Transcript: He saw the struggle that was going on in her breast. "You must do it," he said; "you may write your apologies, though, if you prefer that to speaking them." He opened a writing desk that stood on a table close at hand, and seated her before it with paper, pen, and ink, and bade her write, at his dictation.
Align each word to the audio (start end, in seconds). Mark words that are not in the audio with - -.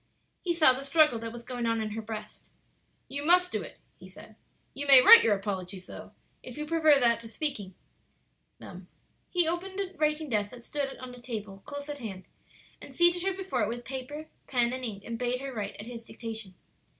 He 0.41 0.55
saw 0.55 0.73
the 0.73 0.83
struggle 0.83 1.19
that 1.19 1.31
was 1.31 1.43
going 1.43 1.67
on 1.67 1.79
in 1.79 1.91
her 1.91 2.01
breast. 2.01 2.49
"You 3.07 3.23
must 3.23 3.51
do 3.51 3.61
it," 3.61 3.77
he 3.99 4.07
said; 4.07 4.35
"you 4.73 4.87
may 4.87 4.99
write 4.99 5.23
your 5.23 5.35
apologies, 5.35 5.85
though, 5.85 6.13
if 6.41 6.57
you 6.57 6.65
prefer 6.65 6.99
that 6.99 7.19
to 7.19 7.27
speaking 7.29 7.75
them." 8.57 8.87
He 9.29 9.47
opened 9.47 9.79
a 9.79 9.93
writing 9.97 10.27
desk 10.27 10.49
that 10.49 10.63
stood 10.63 10.97
on 10.97 11.13
a 11.13 11.21
table 11.21 11.61
close 11.67 11.87
at 11.87 11.99
hand, 11.99 12.23
and 12.81 12.91
seated 12.91 13.21
her 13.21 13.33
before 13.37 13.61
it 13.61 13.69
with 13.69 13.85
paper, 13.85 14.27
pen, 14.47 14.73
and 14.73 14.83
ink, 14.83 15.03
and 15.05 15.19
bade 15.19 15.39
her 15.39 15.53
write, 15.53 15.75
at 15.79 15.85
his 15.85 16.03
dictation. 16.03 16.55